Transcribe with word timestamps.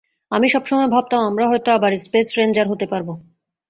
আমি 0.31 0.47
সবসময় 0.49 0.87
ভাবতাম, 0.87 1.21
আমরা 1.25 1.45
হয়তো 1.47 1.69
আবার 1.71 1.91
স্পেস 1.97 2.27
রেঞ্জার 2.37 2.67
হতে 2.67 2.85
পারব। 2.85 3.09